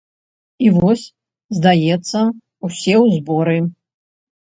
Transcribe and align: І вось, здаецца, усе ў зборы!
І 0.67 0.71
вось, 0.77 1.03
здаецца, 1.59 2.19
усе 2.65 2.95
ў 3.03 3.05
зборы! 3.21 3.59